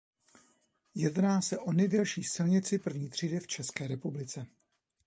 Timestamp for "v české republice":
3.39-4.47